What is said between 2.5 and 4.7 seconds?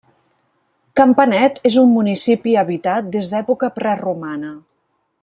habitat des d'època preromana.